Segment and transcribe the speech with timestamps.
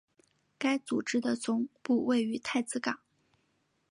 [0.57, 3.01] 该组织的总部位于太子港。